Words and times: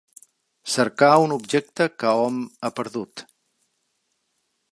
Cercar 0.75 1.09
un 1.25 1.33
objecte 1.35 1.87
que 2.03 2.15
hom 2.23 2.41
ha 2.69 2.73
perdut. 2.79 3.25